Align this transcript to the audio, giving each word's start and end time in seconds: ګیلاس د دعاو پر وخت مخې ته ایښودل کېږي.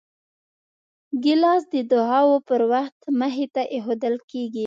ګیلاس 1.23 1.63
د 1.73 1.75
دعاو 1.91 2.33
پر 2.47 2.61
وخت 2.71 2.99
مخې 3.19 3.45
ته 3.53 3.61
ایښودل 3.73 4.15
کېږي. 4.31 4.59